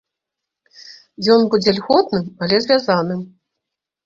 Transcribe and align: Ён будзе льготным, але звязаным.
Ён 1.33 1.45
будзе 1.51 1.75
льготным, 1.77 2.25
але 2.47 2.55
звязаным. 2.65 3.21